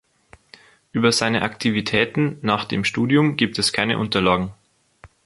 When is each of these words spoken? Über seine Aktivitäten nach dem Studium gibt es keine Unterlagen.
Über 0.93 1.11
seine 1.11 1.43
Aktivitäten 1.43 2.39
nach 2.41 2.65
dem 2.65 2.83
Studium 2.85 3.37
gibt 3.37 3.59
es 3.59 3.71
keine 3.71 3.99
Unterlagen. 3.99 4.51